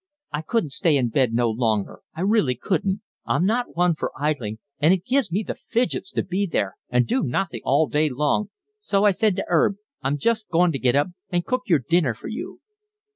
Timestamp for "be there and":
6.23-7.05